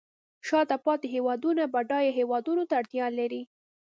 شاته 0.47 0.77
پاتې 0.85 1.07
هیوادونه 1.15 1.63
بډایه 1.73 2.11
هیوادونو 2.19 2.63
ته 2.69 2.73
اړتیا 2.81 3.05
لري 3.19 3.41